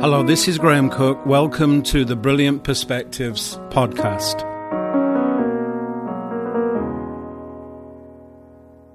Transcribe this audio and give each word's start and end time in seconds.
Hello, 0.00 0.22
this 0.22 0.46
is 0.46 0.58
Graham 0.58 0.90
Cooke. 0.90 1.26
Welcome 1.26 1.82
to 1.82 2.04
the 2.04 2.14
Brilliant 2.14 2.62
Perspectives 2.62 3.56
podcast. 3.70 4.44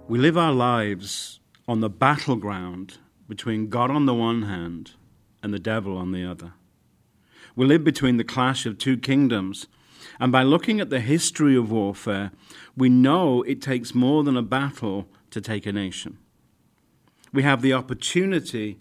We 0.07 0.17
live 0.17 0.37
our 0.37 0.53
lives 0.53 1.41
on 1.67 1.81
the 1.81 1.89
battleground 1.89 2.99
between 3.27 3.67
God 3.67 3.91
on 3.91 4.05
the 4.05 4.13
one 4.13 4.43
hand 4.43 4.91
and 5.43 5.53
the 5.53 5.59
devil 5.59 5.97
on 5.97 6.13
the 6.13 6.23
other. 6.23 6.53
We 7.53 7.65
live 7.65 7.83
between 7.83 8.15
the 8.15 8.23
clash 8.23 8.65
of 8.65 8.77
two 8.77 8.95
kingdoms, 8.95 9.67
and 10.21 10.31
by 10.31 10.43
looking 10.43 10.79
at 10.79 10.89
the 10.89 11.01
history 11.01 11.57
of 11.57 11.69
warfare, 11.69 12.31
we 12.77 12.87
know 12.87 13.41
it 13.41 13.61
takes 13.61 13.93
more 13.93 14.23
than 14.23 14.37
a 14.37 14.41
battle 14.41 15.09
to 15.31 15.41
take 15.41 15.65
a 15.65 15.73
nation. 15.73 16.17
We 17.33 17.43
have 17.43 17.61
the 17.61 17.73
opportunity 17.73 18.79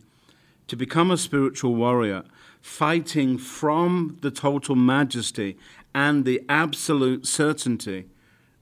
to 0.72 0.76
become 0.76 1.10
a 1.10 1.18
spiritual 1.18 1.74
warrior, 1.74 2.24
fighting 2.62 3.36
from 3.36 4.16
the 4.22 4.30
total 4.30 4.74
majesty 4.74 5.54
and 5.94 6.24
the 6.24 6.42
absolute 6.48 7.26
certainty 7.26 8.06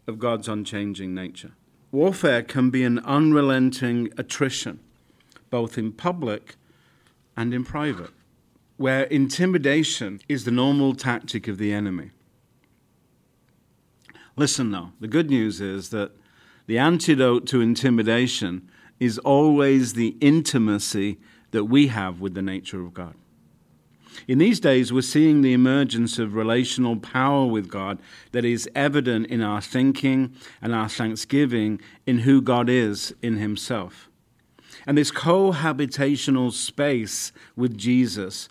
of 0.09 0.18
God's 0.18 0.48
unchanging 0.48 1.15
nature. 1.15 1.52
Warfare 1.92 2.42
can 2.42 2.68
be 2.68 2.82
an 2.82 2.98
unrelenting 3.04 4.09
attrition, 4.18 4.80
both 5.51 5.78
in 5.78 5.92
public 5.92 6.56
and 7.37 7.54
in 7.54 7.62
private, 7.62 8.10
where 8.77 9.04
intimidation 9.04 10.18
is 10.29 10.42
the 10.42 10.51
normal 10.51 10.96
tactic 10.96 11.46
of 11.46 11.59
the 11.59 11.73
enemy. 11.73 12.10
Listen, 14.34 14.73
though, 14.73 14.90
the 14.98 15.06
good 15.06 15.30
news 15.30 15.60
is 15.60 15.90
that 15.90 16.10
the 16.66 16.77
antidote 16.77 17.46
to 17.46 17.60
intimidation 17.60 18.68
is 18.98 19.16
always 19.18 19.92
the 19.92 20.16
intimacy 20.20 21.20
that 21.50 21.64
we 21.64 21.88
have 21.88 22.20
with 22.20 22.34
the 22.34 22.42
nature 22.42 22.80
of 22.80 22.95
God. 22.95 23.14
In 24.27 24.38
these 24.38 24.60
days, 24.60 24.92
we're 24.92 25.02
seeing 25.02 25.40
the 25.40 25.52
emergence 25.52 26.18
of 26.18 26.34
relational 26.34 26.96
power 26.96 27.46
with 27.46 27.68
God 27.68 28.01
that 28.32 28.45
is 28.45 28.68
evident 28.74 29.26
in 29.26 29.40
our 29.40 29.60
thinking 29.60 30.34
and 30.60 30.74
our 30.74 30.88
thanksgiving 30.88 31.80
in 32.07 32.20
who 32.20 32.42
God 32.42 32.68
is 32.68 33.15
in 33.23 33.37
Himself. 33.37 34.09
And 34.87 34.96
this 34.96 35.10
cohabitational 35.10 36.52
space 36.52 37.32
with 37.57 37.76
Jesus 37.76 38.48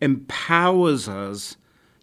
empowers 0.00 1.08
us 1.08 1.56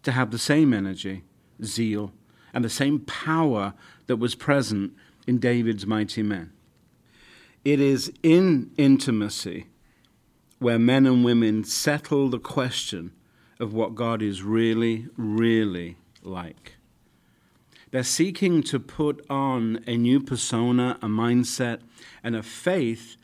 to 0.03 0.11
have 0.11 0.31
the 0.31 0.39
same 0.39 0.73
energy, 0.73 1.23
zeal, 1.63 2.11
and 2.53 2.63
the 2.63 2.69
same 2.69 2.99
power 3.01 3.73
that 4.07 4.17
was 4.17 4.35
present 4.35 4.93
in 5.27 5.37
David's 5.37 5.85
mighty 5.85 6.23
men. 6.23 6.51
It 7.65 7.79
is 7.79 8.11
in 8.23 8.71
intimacy 8.77 9.67
where 10.59 10.79
men 10.79 11.05
and 11.05 11.23
women 11.23 11.63
settle 11.63 12.29
the 12.29 12.39
question 12.39 13.11
of 13.59 13.73
what 13.73 13.95
God 13.95 14.21
is 14.21 14.43
really, 14.43 15.07
really 15.17 15.97
like. 16.23 16.75
They're 17.91 18.03
seeking 18.03 18.63
to 18.63 18.79
put 18.79 19.25
on 19.29 19.83
a 19.87 19.95
new 19.95 20.19
persona, 20.19 20.97
a 21.01 21.07
mindset, 21.07 21.79
and 22.23 22.35
a 22.35 22.43
faith 22.43 23.15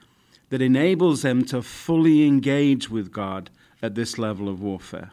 that 0.50 0.62
enables 0.62 1.24
them 1.24 1.44
to 1.46 1.62
fully 1.62 2.26
engage 2.26 2.90
with 2.90 3.12
God 3.12 3.50
at 3.82 3.96
this 3.96 4.18
level 4.18 4.48
of 4.48 4.62
warfare. 4.62 5.12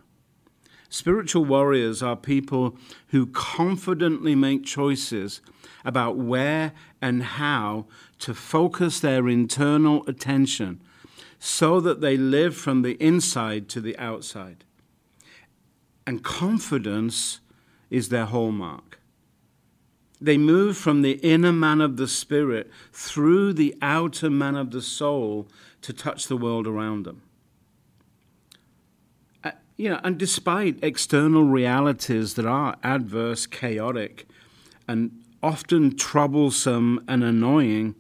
Spiritual 0.89 1.45
warriors 1.45 2.03
are 2.03 2.17
people 2.17 2.77
who 3.09 3.27
confidently 3.27 4.35
make 4.35 4.65
choices 4.65 5.41
about 5.85 6.17
where 6.17 6.73
and 7.01 7.23
how 7.23 7.87
to 8.19 8.35
focus 8.35 9.01
their 9.01 9.29
internal 9.29 10.05
attention 10.07 10.81
so 11.41 11.81
that 11.81 12.03
they 12.03 12.19
live 12.19 12.55
from 12.55 12.83
the 12.83 13.03
inside 13.03 13.67
to 13.71 13.81
the 13.81 13.99
outside. 13.99 14.63
And 16.07 16.23
confidence 16.23 17.41
is 17.89 18.11
their 18.11 18.27
hallmark. 18.27 19.01
They 20.21 20.37
move 20.37 20.77
from 20.77 21.01
the 21.01 21.13
inner 21.13 21.53
man 21.53 21.81
of 21.81 21.97
the 21.97 22.07
spirit 22.07 22.71
through 22.93 23.55
the 23.55 23.75
outer 23.81 24.29
man 24.29 24.55
of 24.55 24.71
the 24.71 24.83
soul 24.83 25.49
to 25.81 25.95
touch 25.95 26.27
the 26.29 26.37
world 26.37 26.67
around 26.67 27.07
them. 27.07 27.23
Uh, 29.43 29.53
you 29.79 29.89
know, 29.89 30.01
and 30.05 30.19
despite 30.19 30.79
external 30.85 31.45
realities 31.45 32.35
that 32.35 32.45
are 32.45 32.77
adverse, 32.85 33.47
chaotic, 33.47 34.29
and 34.87 35.19
often 35.43 35.97
troublesome 35.97 37.03
and 37.09 37.25
annoying, 37.25 37.95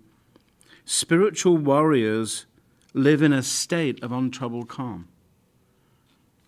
spiritual 0.84 1.56
warriors 1.56 2.44
live 2.94 3.22
in 3.22 3.32
a 3.32 3.42
state 3.42 4.02
of 4.02 4.12
untroubled 4.12 4.68
calm. 4.68 5.08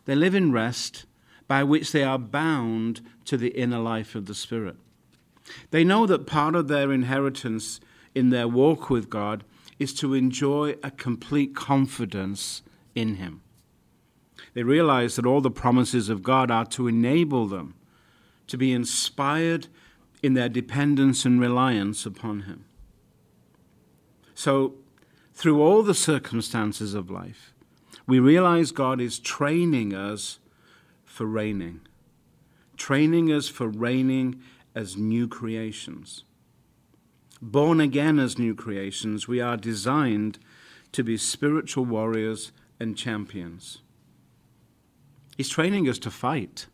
They 0.04 0.14
live 0.14 0.34
in 0.34 0.53
rest 0.53 1.06
by 1.47 1.62
which 1.62 1.92
they 1.92 2.03
are 2.03 2.19
bound 2.19 3.00
to 3.26 3.36
the 3.36 3.50
inner 3.50 3.78
life 3.78 4.14
of 4.14 4.26
the 4.26 4.34
Spirit. 4.34 4.76
They 5.70 5.84
know 5.84 6.06
that 6.06 6.26
part 6.26 6.54
of 6.54 6.69
their 6.69 6.92
inheritance 6.92 7.81
in 8.14 8.31
their 8.31 8.48
walk 8.48 8.91
with 8.91 9.10
God 9.10 9.44
is 9.78 9.92
to 9.94 10.14
enjoy 10.14 10.76
a 10.82 10.91
complete 10.91 11.54
confidence 11.54 12.62
in 12.94 13.16
Him. 13.16 13.42
They 14.54 14.62
realize 14.62 15.16
that 15.16 15.26
all 15.26 15.41
the 15.41 15.50
promises 15.50 16.08
of 16.08 16.22
God 16.22 16.50
are 16.50 16.66
to 16.66 16.88
enable 16.88 17.47
them 17.47 17.75
to 18.48 18.56
be 18.56 18.72
inspired 18.72 19.69
in 20.22 20.34
their 20.34 20.48
dependence 20.48 21.25
and 21.25 21.41
reliance 21.41 22.06
upon 22.06 22.42
Him. 22.42 22.64
So 24.34 24.75
through 25.42 25.60
all 25.60 25.82
the 25.82 25.92
circumstances 25.92 26.94
of 26.94 27.10
life, 27.10 27.53
we 28.06 28.20
realize 28.20 28.70
God 28.70 29.00
is 29.00 29.19
training 29.19 29.92
us 29.92 30.38
for 31.04 31.26
reigning, 31.26 31.80
training 32.76 33.26
us 33.32 33.48
for 33.48 33.66
reigning 33.66 34.41
as 34.76 34.97
new 34.97 35.26
creations. 35.26 36.22
Born 37.41 37.81
again 37.81 38.20
as 38.20 38.38
new 38.38 38.54
creations, 38.54 39.26
we 39.26 39.41
are 39.41 39.56
designed 39.56 40.38
to 40.92 41.02
be 41.02 41.16
spiritual 41.16 41.86
warriors 41.86 42.52
and 42.78 42.97
champions. 42.97 43.78
He's 45.36 45.48
training 45.48 45.88
us 45.88 45.98
to 45.98 46.10
fight. 46.12 46.66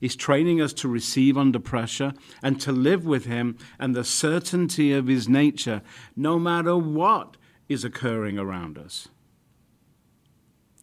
He's 0.00 0.16
training 0.16 0.60
us 0.60 0.72
to 0.72 0.88
receive 0.88 1.38
under 1.38 1.60
pressure 1.60 2.14
and 2.42 2.60
to 2.62 2.72
live 2.72 3.06
with 3.06 3.26
Him 3.26 3.58
and 3.78 3.94
the 3.94 4.02
certainty 4.02 4.92
of 4.92 5.06
His 5.06 5.28
nature, 5.28 5.82
no 6.16 6.40
matter 6.40 6.76
what 6.76 7.36
is 7.68 7.84
occurring 7.84 8.38
around 8.38 8.78
us. 8.78 9.08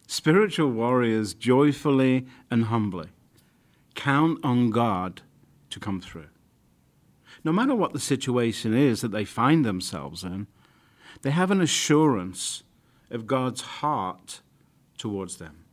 Spiritual 0.06 0.70
warriors 0.70 1.34
joyfully 1.34 2.26
and 2.50 2.64
humbly 2.64 3.08
count 3.94 4.38
on 4.42 4.70
God 4.70 5.22
to 5.68 5.78
come 5.78 6.00
through. 6.00 6.28
No 7.44 7.52
matter 7.52 7.74
what 7.74 7.92
the 7.92 8.00
situation 8.00 8.74
is 8.74 9.00
that 9.00 9.12
they 9.12 9.24
find 9.24 9.64
themselves 9.64 10.24
in, 10.24 10.46
they 11.22 11.30
have 11.30 11.50
an 11.50 11.60
assurance 11.60 12.62
of 13.10 13.26
God's 13.26 13.60
heart 13.60 14.40
towards 14.96 15.36
them. 15.36 15.64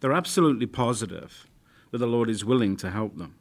They're 0.00 0.12
absolutely 0.12 0.66
positive 0.66 1.46
that 1.90 1.98
the 1.98 2.06
Lord 2.06 2.28
is 2.28 2.44
willing 2.44 2.76
to 2.78 2.90
help 2.90 3.16
them. 3.16 3.36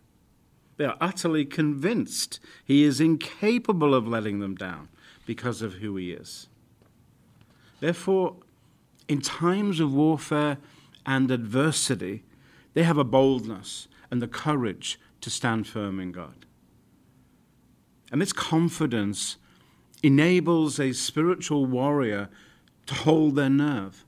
They 0.77 0.85
are 0.85 0.97
utterly 0.99 1.45
convinced 1.45 2.39
He 2.65 2.83
is 2.83 2.99
incapable 2.99 3.93
of 3.93 4.07
letting 4.07 4.39
them 4.39 4.55
down 4.55 4.89
because 5.25 5.61
of 5.61 5.75
who 5.75 5.95
He 5.95 6.11
is. 6.11 6.47
Therefore, 7.79 8.35
in 9.07 9.21
times 9.21 9.79
of 9.79 9.93
warfare 9.93 10.57
and 11.05 11.29
adversity, 11.29 12.23
they 12.73 12.83
have 12.83 12.97
a 12.97 13.03
boldness 13.03 13.87
and 14.09 14.21
the 14.21 14.27
courage 14.27 14.99
to 15.21 15.29
stand 15.29 15.67
firm 15.67 15.99
in 15.99 16.11
God. 16.11 16.45
And 18.11 18.21
this 18.21 18.33
confidence 18.33 19.37
enables 20.01 20.79
a 20.79 20.93
spiritual 20.93 21.65
warrior 21.65 22.29
to 22.85 22.93
hold 22.93 23.35
their 23.35 23.49
nerve 23.49 24.05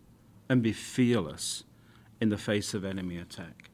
and 0.49 0.61
be 0.61 0.73
fearless 0.73 1.63
in 2.21 2.29
the 2.29 2.37
face 2.37 2.73
of 2.73 2.85
enemy 2.85 3.17
attack. 3.17 3.69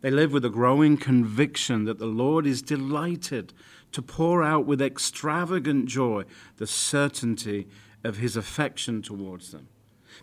They 0.00 0.10
live 0.10 0.32
with 0.32 0.44
a 0.44 0.50
growing 0.50 0.96
conviction 0.96 1.84
that 1.84 1.98
the 1.98 2.06
Lord 2.06 2.46
is 2.46 2.62
delighted 2.62 3.52
to 3.96 4.02
pour 4.02 4.42
out 4.42 4.66
with 4.66 4.82
extravagant 4.82 5.86
joy 5.86 6.22
the 6.58 6.66
certainty 6.66 7.66
of 8.04 8.18
his 8.18 8.36
affection 8.36 9.00
towards 9.00 9.52
them 9.52 9.68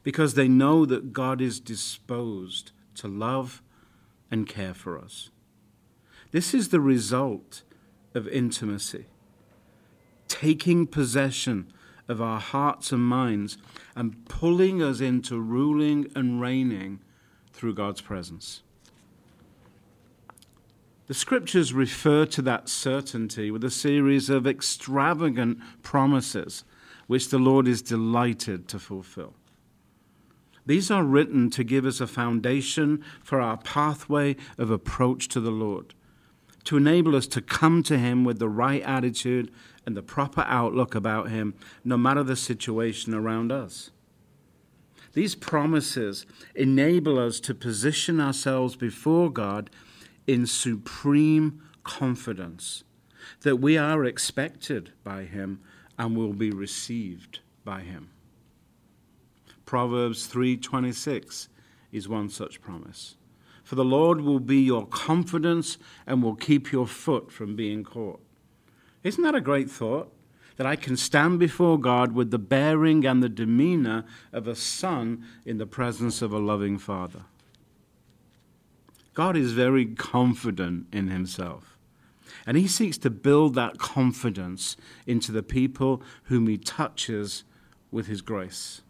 because 0.04 0.36
they 0.36 0.48
know 0.48 0.86
that 0.86 1.12
God 1.12 1.42
is 1.42 1.60
disposed 1.60 2.72
to 2.94 3.08
love 3.08 3.64
and 4.30 4.48
care 4.48 4.75
for 4.75 5.00
us. 5.00 5.31
This 6.30 6.54
is 6.54 6.70
the 6.70 6.80
result 6.80 7.64
of 8.14 8.28
intimacy, 8.28 9.08
taking 10.28 10.86
possession 10.86 11.74
of 12.08 12.22
our 12.22 12.40
hearts 12.40 12.92
and 12.92 13.04
minds 13.04 13.58
and 13.96 14.24
pulling 14.30 14.84
us 14.84 15.02
into 15.02 15.42
ruling 15.42 16.12
and 16.14 16.40
reigning 16.40 17.00
through 17.52 17.74
God's 17.74 18.02
presence. 18.02 18.62
The 21.08 21.14
scriptures 21.14 21.74
refer 21.74 22.26
to 22.28 22.42
that 22.44 22.70
certainty 22.70 23.52
with 23.52 23.64
a 23.64 23.72
series 23.72 24.30
of 24.30 24.48
extravagant 24.48 25.60
promises 25.82 26.64
which 27.08 27.30
the 27.30 27.40
Lord 27.40 27.68
is 27.68 27.82
delighted 27.82 28.68
to 28.70 28.80
fulfill. 28.80 29.34
These 30.66 30.90
are 30.90 31.04
written 31.04 31.50
to 31.52 31.64
give 31.66 31.86
us 31.86 32.00
a 32.00 32.08
foundation 32.08 33.04
for 33.22 33.42
our 33.42 33.58
pathway 33.58 34.38
of 34.58 34.72
approach 34.72 35.28
to 35.30 35.42
the 35.42 35.52
Lord, 35.52 35.94
to 36.64 36.78
enable 36.78 37.18
us 37.18 37.28
to 37.28 37.42
come 37.42 37.84
to 37.84 37.98
Him 37.98 38.24
with 38.24 38.40
the 38.40 38.48
right 38.48 38.82
attitude 38.84 39.52
and 39.86 39.98
the 39.98 40.02
proper 40.02 40.46
outlook 40.48 40.96
about 40.96 41.30
Him, 41.30 41.54
no 41.84 41.98
matter 41.98 42.24
the 42.24 42.38
situation 42.38 43.14
around 43.14 43.52
us. 43.52 43.92
These 45.12 45.36
promises 45.36 46.26
enable 46.56 47.20
us 47.20 47.42
to 47.42 47.54
position 47.54 48.22
ourselves 48.22 48.78
before 48.78 49.30
God 49.30 49.70
in 50.28 50.46
supreme 50.46 51.62
confidence 51.84 52.84
that 53.42 53.58
we 53.58 53.78
are 53.78 54.06
expected 54.06 54.92
by 55.04 55.24
Him 55.24 55.62
and 55.98 56.16
will 56.16 56.34
be 56.34 56.50
received 56.50 57.40
by 57.64 57.81
Him. 57.81 58.10
Proverbs 59.66 60.28
3:26 60.28 61.48
is 61.92 62.10
one 62.10 62.30
such 62.30 62.62
promise. 62.62 63.16
For 63.64 63.75
the 63.75 63.86
Lord 63.86 64.22
will 64.22 64.40
be 64.40 64.62
your 64.62 64.86
confidence 64.86 65.78
and 66.06 66.22
will 66.22 66.36
keep 66.36 66.72
your 66.72 66.88
foot 66.88 67.31
from 67.31 67.56
being 67.56 67.84
caught. 67.84 68.22
Isn't 69.04 69.24
that 69.24 69.36
a 69.36 69.42
great 69.42 69.69
thought? 69.69 70.12
That 70.58 70.68
I 70.68 70.76
can 70.76 70.98
stand 70.98 71.40
before 71.40 71.80
God 71.80 72.12
with 72.12 72.30
the 72.30 72.38
bearing 72.38 73.06
and 73.06 73.24
the 73.24 73.30
demeanor 73.30 74.06
of 74.31 74.48
a 74.48 74.56
son 74.56 75.26
in 75.46 75.58
the 75.58 75.66
presence 75.66 76.22
of 76.22 76.31
a 76.31 76.38
loving 76.38 76.78
father. 76.78 77.24
God 79.13 79.38
is 79.38 79.54
very 79.54 79.86
confident 79.86 80.88
in 80.92 81.07
himself. 81.07 81.77
And 82.48 82.57
he 82.57 82.68
seeks 82.68 82.98
to 83.00 83.10
build 83.10 83.56
that 83.56 83.77
confidence 83.77 84.75
into 85.06 85.31
the 85.31 85.44
people 85.44 86.01
whom 86.24 86.48
he 86.48 86.57
touches 86.57 87.44
with 87.92 88.07
his 88.07 88.21
grace. 88.21 88.81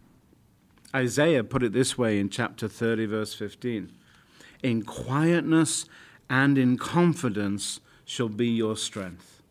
Isaiah 0.96 1.44
put 1.44 1.64
it 1.64 1.74
this 1.74 1.98
way 1.98 2.20
in 2.20 2.30
chapter 2.30 2.68
30, 2.68 3.08
verse 3.08 3.34
15 3.34 3.92
In 4.62 4.84
quietness 4.84 5.86
and 6.30 6.58
in 6.58 6.78
confidence 6.78 7.80
shall 8.06 8.30
be 8.30 8.48
your 8.48 8.78
strength. 8.78 9.42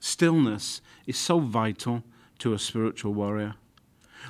Stillness 0.00 0.80
is 1.06 1.16
so 1.16 1.38
vital 1.38 2.02
to 2.38 2.52
a 2.52 2.58
spiritual 2.58 3.14
warrior. 3.14 3.54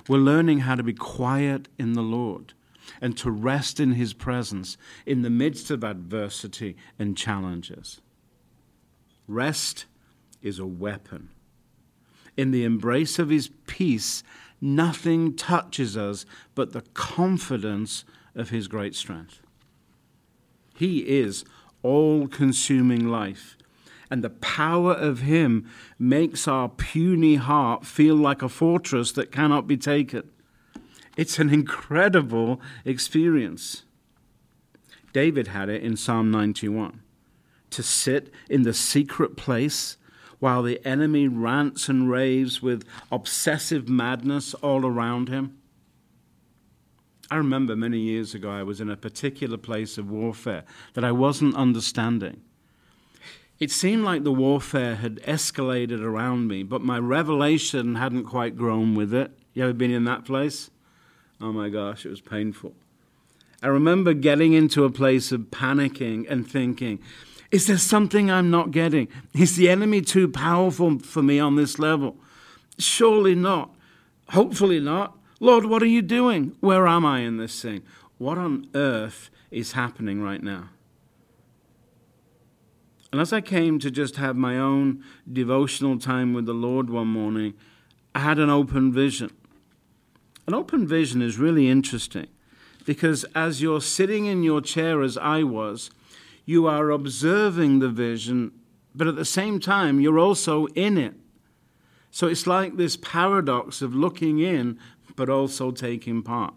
We're 0.08 0.18
learning 0.18 0.60
how 0.60 0.74
to 0.74 0.82
be 0.82 0.92
quiet 0.92 1.68
in 1.78 1.94
the 1.94 2.02
Lord 2.02 2.52
and 3.00 3.16
to 3.18 3.30
rest 3.30 3.80
in 3.80 3.92
His 3.92 4.12
presence 4.12 4.76
in 5.04 5.22
the 5.22 5.30
midst 5.30 5.70
of 5.70 5.84
adversity 5.84 6.76
and 6.98 7.16
challenges. 7.16 8.00
Rest 9.28 9.86
is 10.42 10.58
a 10.58 10.66
weapon. 10.66 11.30
In 12.36 12.50
the 12.50 12.64
embrace 12.64 13.18
of 13.18 13.30
His 13.30 13.50
peace, 13.66 14.22
nothing 14.60 15.34
touches 15.34 15.96
us 15.96 16.26
but 16.54 16.72
the 16.72 16.82
confidence 16.94 18.04
of 18.34 18.50
His 18.50 18.68
great 18.68 18.94
strength. 18.94 19.40
He 20.74 20.98
is 21.20 21.44
all 21.82 22.28
consuming 22.28 23.08
life, 23.08 23.56
and 24.10 24.22
the 24.22 24.30
power 24.30 24.92
of 24.92 25.20
Him 25.20 25.68
makes 25.98 26.46
our 26.46 26.68
puny 26.68 27.36
heart 27.36 27.86
feel 27.86 28.14
like 28.14 28.42
a 28.42 28.48
fortress 28.48 29.12
that 29.12 29.32
cannot 29.32 29.66
be 29.66 29.76
taken. 29.76 30.30
It's 31.16 31.38
an 31.38 31.52
incredible 31.52 32.60
experience. 32.84 33.82
David 35.12 35.48
had 35.48 35.70
it 35.70 35.82
in 35.82 35.96
Psalm 35.96 36.30
91 36.30 37.00
to 37.70 37.82
sit 37.82 38.32
in 38.48 38.62
the 38.62 38.74
secret 38.74 39.36
place 39.36 39.96
while 40.38 40.62
the 40.62 40.84
enemy 40.86 41.26
rants 41.26 41.88
and 41.88 42.10
raves 42.10 42.60
with 42.60 42.86
obsessive 43.10 43.88
madness 43.88 44.52
all 44.54 44.84
around 44.84 45.30
him. 45.30 45.56
I 47.30 47.36
remember 47.36 47.74
many 47.74 47.98
years 47.98 48.34
ago 48.34 48.50
I 48.50 48.62
was 48.62 48.80
in 48.80 48.90
a 48.90 48.96
particular 48.96 49.56
place 49.56 49.98
of 49.98 50.10
warfare 50.10 50.64
that 50.92 51.04
I 51.04 51.12
wasn't 51.12 51.56
understanding. 51.56 52.42
It 53.58 53.70
seemed 53.70 54.04
like 54.04 54.22
the 54.22 54.32
warfare 54.32 54.96
had 54.96 55.16
escalated 55.22 56.02
around 56.02 56.46
me, 56.46 56.62
but 56.62 56.82
my 56.82 56.98
revelation 56.98 57.94
hadn't 57.94 58.24
quite 58.24 58.54
grown 58.54 58.94
with 58.94 59.14
it. 59.14 59.32
You 59.54 59.64
ever 59.64 59.72
been 59.72 59.90
in 59.90 60.04
that 60.04 60.26
place? 60.26 60.70
Oh 61.40 61.52
my 61.52 61.68
gosh, 61.68 62.06
it 62.06 62.10
was 62.10 62.20
painful. 62.20 62.74
I 63.62 63.68
remember 63.68 64.14
getting 64.14 64.52
into 64.52 64.84
a 64.84 64.90
place 64.90 65.32
of 65.32 65.42
panicking 65.50 66.26
and 66.30 66.48
thinking, 66.48 66.98
is 67.50 67.66
there 67.66 67.78
something 67.78 68.30
I'm 68.30 68.50
not 68.50 68.70
getting? 68.70 69.08
Is 69.34 69.56
the 69.56 69.68
enemy 69.68 70.02
too 70.02 70.28
powerful 70.28 70.98
for 70.98 71.22
me 71.22 71.38
on 71.38 71.56
this 71.56 71.78
level? 71.78 72.16
Surely 72.78 73.34
not. 73.34 73.74
Hopefully 74.30 74.80
not. 74.80 75.16
Lord, 75.40 75.66
what 75.66 75.82
are 75.82 75.86
you 75.86 76.02
doing? 76.02 76.56
Where 76.60 76.86
am 76.86 77.04
I 77.04 77.20
in 77.20 77.36
this 77.36 77.60
thing? 77.60 77.82
What 78.18 78.38
on 78.38 78.68
earth 78.74 79.30
is 79.50 79.72
happening 79.72 80.22
right 80.22 80.42
now? 80.42 80.70
And 83.12 83.20
as 83.20 83.32
I 83.32 83.40
came 83.40 83.78
to 83.78 83.90
just 83.90 84.16
have 84.16 84.36
my 84.36 84.58
own 84.58 85.04
devotional 85.30 85.98
time 85.98 86.34
with 86.34 86.46
the 86.46 86.52
Lord 86.52 86.90
one 86.90 87.08
morning, 87.08 87.54
I 88.14 88.20
had 88.20 88.38
an 88.38 88.50
open 88.50 88.92
vision. 88.92 89.30
An 90.46 90.54
open 90.54 90.86
vision 90.86 91.22
is 91.22 91.38
really 91.38 91.68
interesting 91.68 92.28
because 92.84 93.24
as 93.34 93.60
you're 93.60 93.80
sitting 93.80 94.26
in 94.26 94.42
your 94.42 94.60
chair, 94.60 95.02
as 95.02 95.18
I 95.18 95.42
was, 95.42 95.90
you 96.44 96.66
are 96.66 96.90
observing 96.90 97.80
the 97.80 97.88
vision, 97.88 98.52
but 98.94 99.08
at 99.08 99.16
the 99.16 99.24
same 99.24 99.58
time, 99.58 100.00
you're 100.00 100.18
also 100.18 100.66
in 100.68 100.96
it. 100.96 101.14
So 102.12 102.28
it's 102.28 102.46
like 102.46 102.76
this 102.76 102.96
paradox 102.96 103.82
of 103.82 103.94
looking 103.94 104.38
in, 104.38 104.78
but 105.16 105.28
also 105.28 105.72
taking 105.72 106.22
part. 106.22 106.54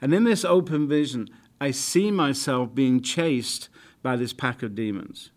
And 0.00 0.12
in 0.12 0.24
this 0.24 0.44
open 0.44 0.86
vision, 0.86 1.28
I 1.60 1.70
see 1.70 2.10
myself 2.10 2.74
being 2.74 3.00
chased 3.00 3.70
by 4.02 4.16
this 4.16 4.34
pack 4.34 4.62
of 4.62 4.74
demons. 4.74 5.30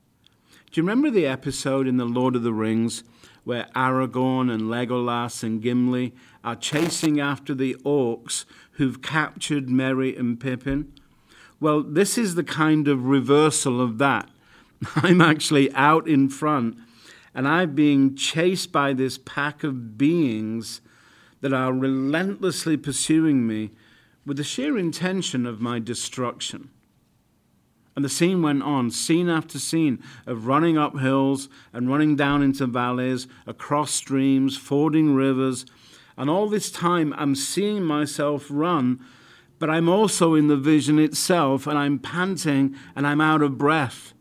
Do 0.70 0.82
you 0.82 0.84
remember 0.84 1.10
the 1.10 1.26
episode 1.26 1.88
in 1.88 1.98
The 1.98 2.06
Lord 2.06 2.36
of 2.36 2.44
the 2.44 2.54
Rings 2.54 3.04
where 3.44 3.68
Aragorn 3.76 4.52
and 4.52 4.64
Legolas 4.64 5.44
and 5.44 5.62
Gimli 5.62 6.14
are 6.44 6.56
chasing 6.56 7.20
after 7.20 7.54
the 7.54 7.76
orcs 7.86 8.46
who've 8.74 9.02
captured 9.02 9.70
Merry 9.70 10.16
and 10.16 10.40
Pippin? 10.40 10.94
Well, 11.60 11.84
this 11.84 12.18
is 12.18 12.36
the 12.36 12.44
kind 12.44 12.88
of 12.88 13.06
reversal 13.06 13.82
of 13.82 13.98
that. 13.98 14.30
I'm 14.96 15.22
actually 15.22 15.74
out 15.74 16.08
in 16.08 16.30
front 16.30 16.78
and 17.34 17.48
I'm 17.48 17.76
being 17.76 18.16
chased 18.16 18.72
by 18.72 18.94
this 18.94 19.18
pack 19.18 19.64
of 19.64 19.98
beings 19.98 20.82
that 21.42 21.54
are 21.54 21.72
relentlessly 21.72 22.78
pursuing 22.78 23.48
me 23.48 23.72
with 24.26 24.38
the 24.38 24.44
sheer 24.44 24.78
intention 24.78 25.46
of 25.46 25.62
my 25.62 25.80
destruction. 25.80 26.70
And 28.00 28.06
the 28.06 28.08
scene 28.08 28.42
went 28.42 28.64
on, 28.64 28.92
scene 28.92 29.28
after 29.28 29.60
scene 29.60 30.02
of 30.26 30.48
running 30.48 30.78
up 30.78 30.98
hills 30.98 31.50
and 31.74 31.90
running 31.90 32.16
down 32.16 32.42
into 32.42 32.66
valleys, 32.66 33.28
across 33.46 33.92
streams, 33.92 34.56
fording 34.56 35.16
rivers. 35.16 35.66
And 36.16 36.30
all 36.30 36.48
this 36.48 36.72
time, 36.72 37.14
I'm 37.18 37.36
seeing 37.36 37.84
myself 37.84 38.48
run 38.50 39.04
but 39.58 39.70
I'm 39.70 39.90
also 39.90 40.34
in 40.34 40.48
the 40.48 40.56
vision 40.56 40.98
itself, 40.98 41.68
and 41.68 41.78
I'm 41.78 42.00
panting 42.00 42.74
and 42.96 43.06
I'm 43.06 43.20
out 43.20 43.42
of 43.42 43.58
breath. 43.58 44.14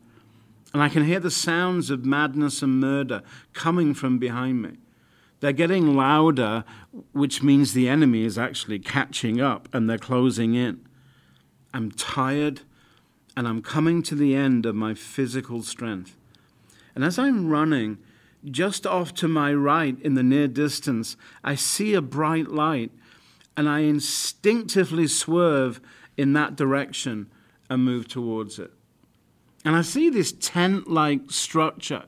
And 0.74 0.82
I 0.82 0.88
can 0.88 1.04
hear 1.04 1.20
the 1.20 1.30
sounds 1.30 1.88
of 1.88 2.04
madness 2.04 2.60
and 2.62 2.80
murder 2.80 3.22
coming 3.52 3.94
from 3.94 4.18
behind 4.18 4.60
me. 4.60 4.78
They're 5.38 5.52
getting 5.52 5.94
louder, 5.94 6.64
which 7.12 7.44
means 7.44 7.72
the 7.72 7.88
enemy 7.88 8.24
is 8.24 8.36
actually 8.36 8.80
catching 8.80 9.40
up 9.40 9.68
and 9.72 9.88
they're 9.88 9.98
closing 9.98 10.56
in. 10.56 10.84
I'm 11.72 11.92
tired 11.92 12.62
and 13.38 13.46
I'm 13.46 13.62
coming 13.62 14.02
to 14.02 14.16
the 14.16 14.34
end 14.34 14.66
of 14.66 14.74
my 14.74 14.94
physical 14.94 15.62
strength. 15.62 16.16
And 16.96 17.04
as 17.04 17.20
I'm 17.20 17.48
running, 17.48 17.98
just 18.44 18.84
off 18.84 19.14
to 19.14 19.28
my 19.28 19.54
right 19.54 19.96
in 20.02 20.14
the 20.14 20.24
near 20.24 20.48
distance, 20.48 21.16
I 21.44 21.54
see 21.54 21.94
a 21.94 22.02
bright 22.02 22.48
light 22.48 22.90
and 23.56 23.68
I 23.68 23.82
instinctively 23.82 25.06
swerve 25.06 25.80
in 26.16 26.32
that 26.32 26.56
direction 26.56 27.30
and 27.70 27.84
move 27.84 28.08
towards 28.08 28.58
it. 28.58 28.72
And 29.64 29.76
I 29.76 29.82
see 29.82 30.10
this 30.10 30.32
tent 30.32 30.90
like 30.90 31.30
structure. 31.30 32.06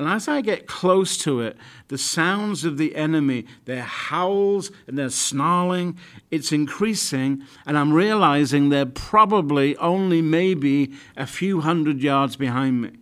And 0.00 0.08
as 0.08 0.28
I 0.28 0.40
get 0.40 0.66
close 0.66 1.18
to 1.18 1.42
it, 1.42 1.58
the 1.88 1.98
sounds 1.98 2.64
of 2.64 2.78
the 2.78 2.96
enemy, 2.96 3.44
their 3.66 3.82
howls 3.82 4.70
and 4.86 4.96
their 4.96 5.10
snarling, 5.10 5.98
it's 6.30 6.52
increasing. 6.52 7.42
And 7.66 7.76
I'm 7.76 7.92
realizing 7.92 8.70
they're 8.70 8.86
probably 8.86 9.76
only 9.76 10.22
maybe 10.22 10.94
a 11.18 11.26
few 11.26 11.60
hundred 11.60 12.02
yards 12.02 12.36
behind 12.36 12.80
me. 12.80 12.92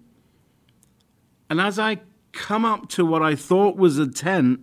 And 1.49 1.61
as 1.61 1.79
I 1.79 2.01
come 2.33 2.65
up 2.65 2.89
to 2.89 3.07
what 3.07 3.23
I 3.23 3.37
thought 3.37 3.77
was 3.77 3.97
a 3.97 4.09
tent, 4.09 4.59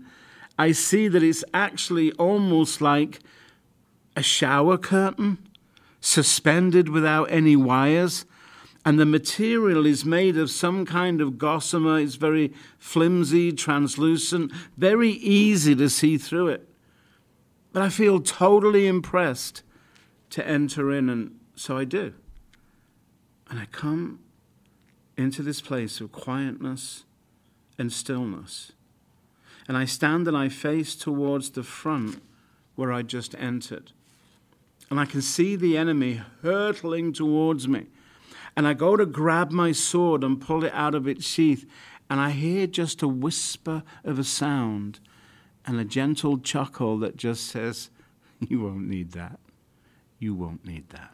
I 0.60 0.74
see 0.74 1.08
that 1.08 1.24
it's 1.24 1.46
actually 1.54 2.12
almost 2.13 2.82
like 2.82 3.22
a 4.18 4.22
shower 4.22 4.77
curtain 4.77 5.38
suspended 6.01 6.89
without 6.89 7.32
any 7.32 7.56
wires. 7.56 8.25
And 8.86 9.00
the 9.00 9.06
material 9.06 9.88
is 9.88 10.06
made 10.06 10.38
of 10.38 10.51
some 10.51 10.86
kind 10.86 11.20
of 11.20 11.39
gossamer. 11.39 12.00
It's 12.00 12.15
very 12.15 12.54
flimsy, 12.77 13.51
translucent, 13.51 14.51
very 14.77 15.10
easy 15.10 15.75
to 15.75 15.89
see 15.89 16.20
through 16.20 16.50
it. 16.50 16.70
But 17.74 17.82
I 17.82 17.89
feel 17.89 18.22
totally 18.22 18.86
impressed 18.86 19.63
to 20.30 20.48
enter 20.48 20.92
in, 20.92 21.10
and 21.10 21.39
so 21.56 21.77
I 21.77 21.84
do. 21.84 22.13
And 23.50 23.60
I 23.60 23.65
come 23.65 24.20
into 25.18 25.42
this 25.42 25.62
place 25.62 26.00
of 26.00 26.12
quietness 26.12 27.06
and 27.80 27.92
stillness. 27.92 28.72
And 29.68 29.75
I 29.75 29.86
stand 29.86 30.27
and 30.27 30.38
I 30.38 30.50
face 30.50 30.96
towards 30.96 31.50
the 31.50 31.63
front 31.63 32.22
where 32.75 32.94
I 32.94 33.01
just 33.01 33.34
entered. 33.36 33.94
And 34.92 35.00
I 35.00 35.06
can 35.06 35.22
see 35.22 35.56
the 35.56 35.75
enemy 35.75 36.22
hurtling 36.44 37.13
towards 37.13 37.68
me. 37.68 37.88
And 38.56 38.68
I 38.68 38.74
go 38.74 38.96
to 38.96 39.06
grab 39.06 39.52
my 39.52 39.72
sword 39.72 40.24
and 40.24 40.40
pull 40.40 40.64
it 40.64 40.74
out 40.74 40.96
of 40.96 41.08
its 41.08 41.26
sheath. 41.26 41.66
And 42.10 42.20
I 42.20 42.32
hear 42.32 42.68
just 42.68 43.02
a 43.02 43.08
whisper 43.08 43.84
of 44.04 44.20
a 44.20 44.24
sound 44.24 45.00
and 45.66 45.80
a 45.80 45.86
gentle 45.86 46.38
chuckle 46.38 46.98
that 47.00 47.18
just 47.18 47.48
says, 47.48 47.90
You 48.40 48.62
won't 48.62 48.88
need 48.88 49.12
that. 49.12 49.40
You 50.20 50.34
won't 50.36 50.66
need 50.66 50.90
that. 50.90 51.12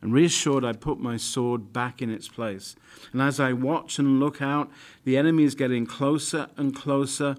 And 0.00 0.12
reassured, 0.12 0.64
I 0.64 0.72
put 0.72 0.98
my 0.98 1.16
sword 1.16 1.72
back 1.72 2.02
in 2.02 2.10
its 2.10 2.26
place. 2.26 2.74
And 3.12 3.22
as 3.22 3.38
I 3.38 3.52
watch 3.52 4.00
and 4.00 4.18
look 4.18 4.42
out, 4.42 4.68
the 5.04 5.16
enemy 5.16 5.44
is 5.44 5.54
getting 5.54 5.86
closer 5.86 6.48
and 6.56 6.74
closer. 6.74 7.36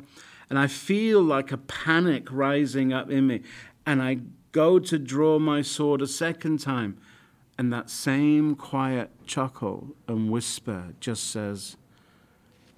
And 0.50 0.58
I 0.58 0.68
feel 0.68 1.22
like 1.22 1.52
a 1.52 1.58
panic 1.58 2.28
rising 2.32 2.94
up 2.94 3.12
in 3.12 3.28
me. 3.28 3.42
And 3.86 4.02
I 4.02 4.20
go 4.54 4.80
to 4.80 4.98
draw 4.98 5.40
my 5.40 5.62
sword 5.62 6.02
a 6.02 6.08
second 6.08 6.60
time. 6.62 6.98
And 7.58 7.72
that 7.72 7.90
same 7.90 8.56
quiet 8.56 9.12
chuckle 9.28 9.96
and 10.08 10.32
whisper 10.32 10.94
just 11.00 11.30
says, 11.30 11.78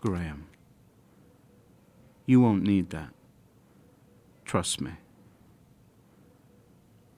Graham, 0.01 0.47
you 2.25 2.41
won't 2.41 2.63
need 2.63 2.89
that. 2.89 3.09
Trust 4.43 4.81
me. 4.81 4.91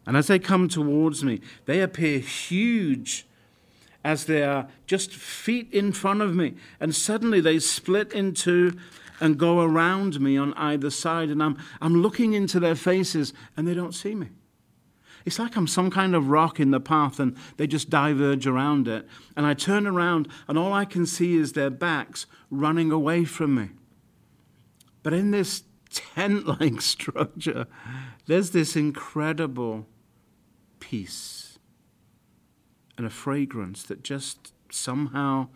And 0.05 0.15
as 0.15 0.27
they 0.27 0.39
come 0.39 0.69
towards 0.69 1.23
me, 1.23 1.41
they 1.65 1.81
appear 1.81 2.19
huge 2.19 3.25
as 4.03 4.25
they 4.25 4.41
are 4.43 4.69
just 4.85 5.13
feet 5.13 5.73
in 5.73 5.91
front 5.91 6.21
of 6.21 6.33
me. 6.33 6.55
And 6.79 6.95
suddenly 6.95 7.41
they 7.41 7.59
split 7.59 8.13
into 8.13 8.77
and 9.19 9.37
go 9.37 9.61
around 9.61 10.21
me 10.21 10.37
on 10.37 10.53
either 10.53 10.89
side. 10.89 11.29
And 11.29 11.43
I'm, 11.43 11.57
I'm 11.81 12.01
looking 12.01 12.33
into 12.33 12.59
their 12.59 12.75
faces 12.75 13.33
and 13.57 13.67
they 13.67 13.73
don't 13.73 13.93
see 13.93 14.15
me. 14.15 14.29
It's 15.27 15.39
like 15.39 15.57
I'm 15.57 15.67
some 15.67 15.91
kind 15.91 16.15
of 16.15 16.29
rock 16.29 16.57
in 16.57 16.71
the 16.71 16.79
path 16.79 17.19
and 17.19 17.35
they 17.57 17.67
just 17.67 17.89
diverge 17.89 18.47
around 18.47 18.87
it. 18.87 19.05
And 19.35 19.45
I 19.45 19.55
turn 19.55 19.85
around 19.85 20.29
and 20.47 20.57
all 20.57 20.71
I 20.71 20.85
can 20.85 21.05
see 21.05 21.35
is 21.35 21.51
their 21.51 21.69
backs 21.69 22.27
running 22.49 22.93
away 22.93 23.25
from 23.25 23.53
me. 23.55 23.71
But 25.03 25.11
in 25.11 25.31
this 25.31 25.63
tent 25.89 26.47
like 26.47 26.79
structure, 26.95 27.67
there's 28.25 28.51
this 28.51 28.77
incredible 28.77 29.85
peace 30.79 31.59
and 32.97 33.05
a 33.05 33.09
fragrance 33.09 33.83
that 33.83 34.05
just 34.05 34.53
somehow 34.71 35.49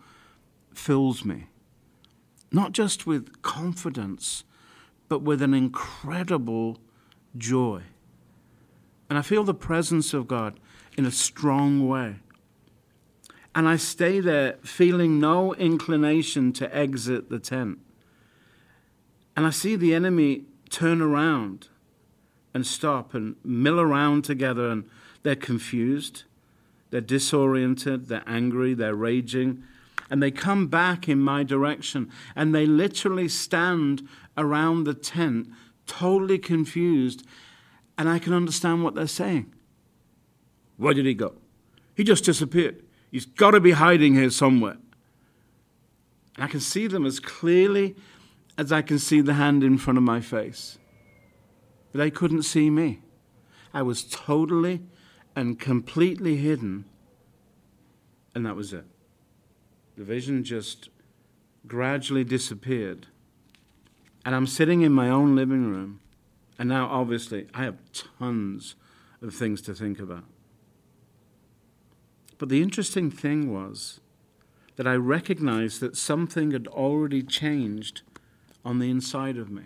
fills 0.74 1.24
me. 1.24 1.46
Not 2.50 2.72
just 2.72 3.06
with 3.06 3.40
confidence, 3.40 4.44
but 5.08 5.22
with 5.22 5.40
an 5.40 5.54
incredible 5.54 6.76
joy. 7.38 7.84
And 9.12 9.18
I 9.18 9.20
feel 9.20 9.44
the 9.44 9.52
presence 9.52 10.14
of 10.14 10.26
God 10.26 10.58
in 10.96 11.04
a 11.04 11.10
strong 11.10 11.86
way. 11.86 12.14
And 13.54 13.68
I 13.68 13.76
stay 13.76 14.20
there 14.20 14.54
feeling 14.62 15.20
no 15.20 15.52
inclination 15.52 16.50
to 16.54 16.74
exit 16.74 17.28
the 17.28 17.38
tent. 17.38 17.80
And 19.36 19.44
I 19.44 19.50
see 19.50 19.76
the 19.76 19.94
enemy 19.94 20.44
turn 20.70 21.02
around 21.02 21.68
and 22.54 22.66
stop 22.66 23.12
and 23.12 23.36
mill 23.44 23.78
around 23.78 24.24
together 24.24 24.70
and 24.70 24.88
they're 25.24 25.36
confused, 25.36 26.22
they're 26.88 27.02
disoriented, 27.02 28.08
they're 28.08 28.24
angry, 28.26 28.72
they're 28.72 28.94
raging, 28.94 29.62
and 30.08 30.22
they 30.22 30.30
come 30.30 30.68
back 30.68 31.06
in 31.06 31.20
my 31.20 31.42
direction 31.42 32.10
and 32.34 32.54
they 32.54 32.64
literally 32.64 33.28
stand 33.28 34.08
around 34.38 34.84
the 34.84 34.94
tent, 34.94 35.48
totally 35.86 36.38
confused, 36.38 37.26
and 37.98 38.08
I 38.08 38.18
can 38.18 38.32
understand 38.32 38.82
what 38.82 38.94
they're 38.94 39.06
saying. 39.06 39.52
Where 40.76 40.94
did 40.94 41.06
he 41.06 41.14
go? 41.14 41.34
He 41.94 42.04
just 42.04 42.24
disappeared. 42.24 42.82
He's 43.10 43.26
got 43.26 43.52
to 43.52 43.60
be 43.60 43.72
hiding 43.72 44.14
here 44.14 44.30
somewhere. 44.30 44.78
And 46.36 46.44
I 46.44 46.46
can 46.46 46.60
see 46.60 46.86
them 46.86 47.04
as 47.04 47.20
clearly 47.20 47.94
as 48.56 48.72
I 48.72 48.82
can 48.82 48.98
see 48.98 49.20
the 49.20 49.34
hand 49.34 49.62
in 49.62 49.78
front 49.78 49.98
of 49.98 50.02
my 50.02 50.20
face. 50.20 50.78
But 51.92 51.98
they 51.98 52.10
couldn't 52.10 52.42
see 52.42 52.70
me. 52.70 53.02
I 53.74 53.82
was 53.82 54.04
totally 54.04 54.82
and 55.36 55.58
completely 55.58 56.36
hidden. 56.36 56.86
And 58.34 58.46
that 58.46 58.56
was 58.56 58.72
it. 58.72 58.84
The 59.96 60.04
vision 60.04 60.42
just 60.42 60.88
gradually 61.66 62.24
disappeared. 62.24 63.06
And 64.24 64.34
I'm 64.34 64.46
sitting 64.46 64.82
in 64.82 64.92
my 64.92 65.08
own 65.08 65.36
living 65.36 65.70
room. 65.70 66.00
And 66.58 66.68
now, 66.68 66.86
obviously, 66.86 67.46
I 67.54 67.64
have 67.64 67.78
tons 67.92 68.74
of 69.20 69.34
things 69.34 69.62
to 69.62 69.74
think 69.74 69.98
about. 69.98 70.24
But 72.38 72.48
the 72.48 72.62
interesting 72.62 73.10
thing 73.10 73.52
was 73.52 74.00
that 74.76 74.86
I 74.86 74.94
recognized 74.94 75.80
that 75.80 75.96
something 75.96 76.50
had 76.50 76.66
already 76.66 77.22
changed 77.22 78.02
on 78.64 78.78
the 78.78 78.90
inside 78.90 79.36
of 79.36 79.50
me. 79.50 79.64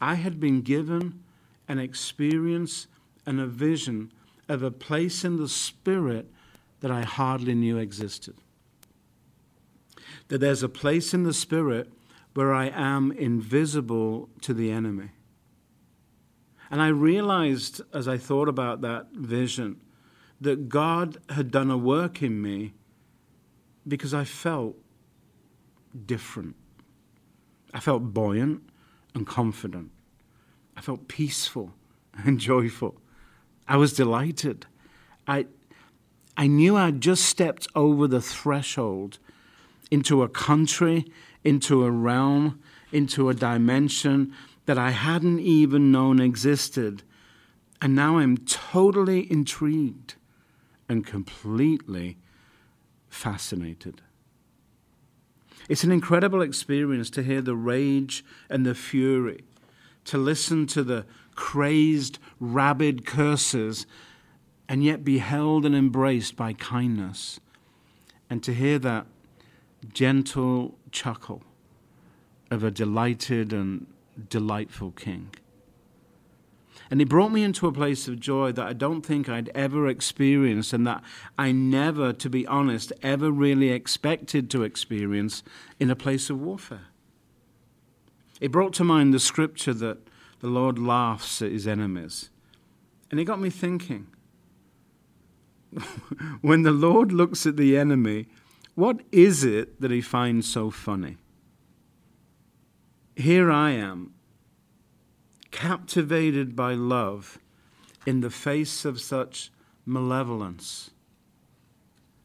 I 0.00 0.14
had 0.14 0.38
been 0.38 0.62
given 0.62 1.22
an 1.68 1.78
experience 1.78 2.86
and 3.24 3.40
a 3.40 3.46
vision 3.46 4.12
of 4.48 4.62
a 4.62 4.70
place 4.70 5.24
in 5.24 5.36
the 5.36 5.48
Spirit 5.48 6.30
that 6.80 6.90
I 6.90 7.02
hardly 7.02 7.54
knew 7.54 7.78
existed. 7.78 8.36
That 10.28 10.38
there's 10.38 10.62
a 10.62 10.68
place 10.68 11.14
in 11.14 11.24
the 11.24 11.34
Spirit 11.34 11.90
where 12.34 12.52
I 12.52 12.66
am 12.68 13.10
invisible 13.12 14.28
to 14.42 14.52
the 14.52 14.70
enemy. 14.70 15.10
And 16.70 16.82
I 16.82 16.88
realized 16.88 17.80
as 17.92 18.08
I 18.08 18.18
thought 18.18 18.48
about 18.48 18.80
that 18.80 19.12
vision 19.12 19.80
that 20.40 20.68
God 20.68 21.18
had 21.30 21.50
done 21.50 21.70
a 21.70 21.78
work 21.78 22.22
in 22.22 22.42
me 22.42 22.74
because 23.86 24.12
I 24.12 24.24
felt 24.24 24.76
different. 26.04 26.56
I 27.72 27.80
felt 27.80 28.12
buoyant 28.12 28.62
and 29.14 29.26
confident. 29.26 29.90
I 30.76 30.80
felt 30.80 31.08
peaceful 31.08 31.72
and 32.12 32.38
joyful. 32.52 33.00
I 33.68 33.76
was 33.76 33.92
delighted. 33.92 34.66
I, 35.26 35.46
I 36.36 36.46
knew 36.46 36.76
I'd 36.76 37.00
just 37.00 37.24
stepped 37.24 37.66
over 37.74 38.06
the 38.06 38.20
threshold 38.20 39.18
into 39.90 40.22
a 40.22 40.28
country, 40.28 41.06
into 41.44 41.84
a 41.84 41.90
realm, 41.90 42.60
into 42.92 43.28
a 43.28 43.34
dimension 43.34 44.34
that 44.66 44.78
I 44.78 44.90
hadn't 44.90 45.40
even 45.40 45.90
known 45.90 46.20
existed. 46.20 47.02
And 47.80 47.94
now 47.94 48.18
I'm 48.18 48.36
totally 48.38 49.30
intrigued 49.30 50.14
and 50.88 51.06
completely 51.06 52.18
fascinated. 53.08 54.02
It's 55.68 55.84
an 55.84 55.90
incredible 55.90 56.42
experience 56.42 57.10
to 57.10 57.22
hear 57.22 57.40
the 57.40 57.56
rage 57.56 58.24
and 58.48 58.64
the 58.64 58.74
fury, 58.74 59.44
to 60.04 60.18
listen 60.18 60.66
to 60.68 60.84
the 60.84 61.06
crazed, 61.34 62.18
rabid 62.38 63.04
curses, 63.04 63.86
and 64.68 64.84
yet 64.84 65.04
be 65.04 65.18
held 65.18 65.64
and 65.64 65.74
embraced 65.74 66.36
by 66.36 66.52
kindness. 66.52 67.40
And 68.28 68.42
to 68.42 68.54
hear 68.54 68.78
that 68.80 69.06
gentle 69.92 70.76
chuckle 70.90 71.42
of 72.50 72.64
a 72.64 72.70
delighted 72.70 73.52
and 73.52 73.86
delightful 74.28 74.92
king. 74.92 75.30
And 76.90 77.02
it 77.02 77.08
brought 77.08 77.32
me 77.32 77.42
into 77.42 77.66
a 77.66 77.72
place 77.72 78.06
of 78.06 78.20
joy 78.20 78.52
that 78.52 78.66
I 78.66 78.72
don't 78.72 79.02
think 79.02 79.28
I'd 79.28 79.50
ever 79.54 79.88
experienced, 79.88 80.72
and 80.72 80.86
that 80.86 81.02
I 81.36 81.50
never, 81.52 82.12
to 82.12 82.30
be 82.30 82.46
honest, 82.46 82.92
ever 83.02 83.30
really 83.30 83.70
expected 83.70 84.50
to 84.50 84.62
experience 84.62 85.42
in 85.80 85.90
a 85.90 85.96
place 85.96 86.30
of 86.30 86.40
warfare. 86.40 86.86
It 88.40 88.52
brought 88.52 88.72
to 88.74 88.84
mind 88.84 89.12
the 89.12 89.18
scripture 89.18 89.74
that 89.74 89.98
the 90.40 90.48
Lord 90.48 90.78
laughs 90.78 91.42
at 91.42 91.50
his 91.50 91.66
enemies. 91.66 92.30
And 93.10 93.18
it 93.18 93.24
got 93.24 93.40
me 93.40 93.50
thinking 93.50 94.08
when 96.40 96.62
the 96.62 96.72
Lord 96.72 97.12
looks 97.12 97.46
at 97.46 97.56
the 97.56 97.76
enemy, 97.76 98.28
what 98.74 99.00
is 99.10 99.42
it 99.42 99.80
that 99.80 99.90
he 99.90 100.00
finds 100.00 100.48
so 100.48 100.70
funny? 100.70 101.16
Here 103.16 103.50
I 103.50 103.70
am, 103.70 104.12
captivated 105.50 106.54
by 106.54 106.74
love 106.74 107.38
in 108.04 108.20
the 108.20 108.30
face 108.30 108.84
of 108.84 109.00
such 109.00 109.50
malevolence, 109.86 110.90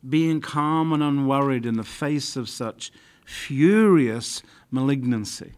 being 0.08 0.42
calm 0.42 0.92
and 0.92 1.02
unworried 1.02 1.66
in 1.66 1.78
the 1.78 1.86
face 1.86 2.36
of 2.36 2.50
such 2.50 2.92
furious 3.26 4.44
malignancy. 4.70 5.54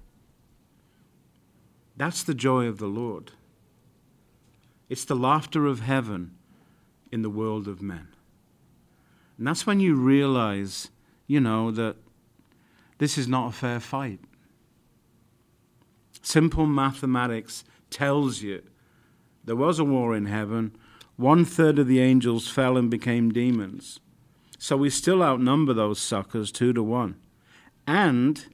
That's 1.98 2.22
the 2.22 2.36
joy 2.36 2.68
of 2.68 2.78
the 2.78 2.86
Lord. 2.86 3.32
It's 4.88 5.06
the 5.06 5.16
laughter 5.16 5.66
of 5.66 5.80
heaven 5.80 6.36
in 7.12 7.24
the 7.24 7.30
world 7.32 7.68
of 7.68 7.82
men. 7.82 8.10
And 9.40 9.48
that's 9.48 9.66
when 9.66 9.80
you 9.80 9.96
realize, 9.96 10.92
you 11.25 11.40
know, 11.40 11.72
that 11.72 11.96
this 13.00 13.18
is 13.18 13.28
not 13.28 13.48
a 13.48 13.52
fair 13.52 13.80
fight. 13.80 14.20
Simple 16.24 16.65
mathematics 16.65 17.63
tells 17.89 18.42
you 18.42 18.63
there 19.44 19.58
was 19.58 19.77
a 19.77 19.84
war 19.84 20.15
in 20.15 20.25
heaven. 20.25 20.75
One 21.18 21.46
third 21.46 21.77
of 21.77 21.88
the 21.88 22.00
angels 22.00 22.48
fell 22.48 22.77
and 22.77 22.89
became 22.89 23.32
demons. 23.32 24.00
So 24.58 24.77
we 24.77 24.89
still 24.89 25.22
outnumber 25.22 25.74
those 25.74 26.00
suckers 26.00 26.51
two 26.51 26.72
to 26.74 26.82
one. 26.82 27.15
And 27.86 28.46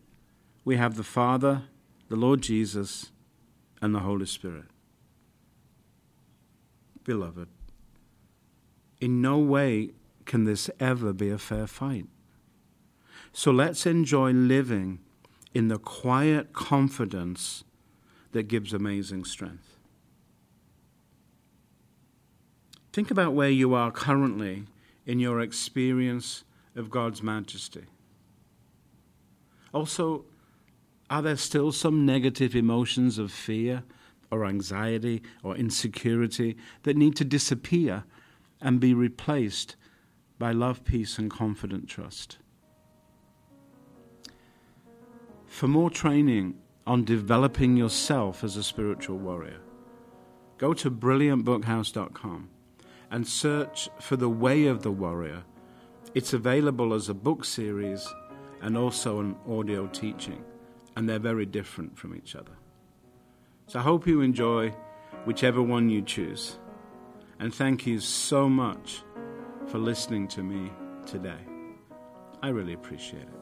we 0.65 0.77
have 0.77 0.95
the 0.95 1.03
Father, 1.03 1.63
the 2.09 2.15
Lord 2.15 2.41
Jesus, 2.41 3.11
and 3.81 3.93
the 3.93 3.99
Holy 3.99 4.25
Spirit. 4.25 4.65
Beloved, 7.03 7.47
in 8.99 9.21
no 9.21 9.37
way 9.37 9.91
can 10.25 10.43
this 10.43 10.69
ever 10.79 11.13
be 11.13 11.29
a 11.29 11.37
fair 11.37 11.67
fight. 11.67 12.07
So 13.31 13.51
let's 13.51 13.85
enjoy 13.85 14.31
living 14.31 14.99
in 15.53 15.67
the 15.67 15.79
quiet 15.79 16.53
confidence 16.53 17.63
that 18.31 18.43
gives 18.43 18.73
amazing 18.73 19.25
strength. 19.25 19.77
Think 22.91 23.11
about 23.11 23.33
where 23.33 23.49
you 23.49 23.73
are 23.73 23.91
currently 23.91 24.65
in 25.05 25.19
your 25.19 25.39
experience 25.39 26.43
of 26.75 26.89
God's 26.89 27.23
majesty. 27.23 27.85
Also, 29.73 30.25
are 31.09 31.21
there 31.21 31.37
still 31.37 31.71
some 31.71 32.05
negative 32.05 32.55
emotions 32.55 33.17
of 33.17 33.31
fear 33.31 33.83
or 34.31 34.45
anxiety 34.45 35.21
or 35.43 35.55
insecurity 35.55 36.55
that 36.83 36.97
need 36.97 37.15
to 37.15 37.25
disappear 37.25 38.03
and 38.61 38.79
be 38.79 38.93
replaced 38.93 39.75
by 40.37 40.51
love, 40.51 40.83
peace, 40.83 41.17
and 41.17 41.31
confident 41.31 41.87
trust? 41.87 42.37
For 45.59 45.67
more 45.67 45.89
training 45.89 46.55
on 46.87 47.03
developing 47.03 47.75
yourself 47.75 48.45
as 48.45 48.55
a 48.55 48.63
spiritual 48.63 49.17
warrior, 49.17 49.59
go 50.57 50.73
to 50.75 50.89
brilliantbookhouse.com 50.89 52.49
and 53.11 53.27
search 53.27 53.89
for 53.99 54.15
The 54.15 54.29
Way 54.29 54.67
of 54.67 54.83
the 54.83 54.91
Warrior. 54.93 55.43
It's 56.15 56.31
available 56.31 56.93
as 56.93 57.09
a 57.09 57.13
book 57.13 57.43
series 57.43 58.07
and 58.61 58.77
also 58.77 59.19
an 59.19 59.35
audio 59.49 59.87
teaching, 59.87 60.45
and 60.95 61.09
they're 61.09 61.19
very 61.19 61.45
different 61.45 61.97
from 61.97 62.15
each 62.15 62.37
other. 62.37 62.53
So 63.67 63.79
I 63.79 63.81
hope 63.81 64.07
you 64.07 64.21
enjoy 64.21 64.73
whichever 65.25 65.61
one 65.61 65.89
you 65.89 66.03
choose. 66.03 66.57
And 67.37 67.53
thank 67.53 67.85
you 67.85 67.99
so 67.99 68.47
much 68.47 69.03
for 69.67 69.77
listening 69.77 70.29
to 70.29 70.41
me 70.41 70.71
today. 71.05 71.43
I 72.41 72.47
really 72.47 72.75
appreciate 72.75 73.23
it. 73.23 73.38